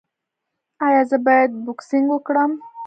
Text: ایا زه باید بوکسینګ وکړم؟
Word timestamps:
ایا 0.85 1.01
زه 1.09 1.17
باید 1.25 1.51
بوکسینګ 1.65 2.07
وکړم؟ 2.11 2.51